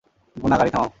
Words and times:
গুনা, 0.35 0.55
গাড়ি 0.57 0.71
থামাও। 0.71 0.89